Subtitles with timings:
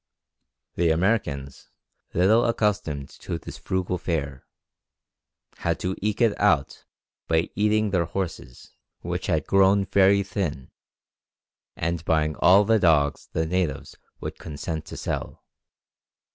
[0.77, 1.69] The Americans,
[2.15, 4.47] little accustomed to this frugal fare,
[5.57, 6.85] had to eke it out
[7.27, 10.71] by eating their horses, which had grown very thin,
[11.75, 15.43] and buying all the dogs the natives would consent to sell.